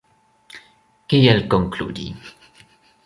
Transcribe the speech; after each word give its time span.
Kiel 1.13 1.43
konkludi? 1.53 2.09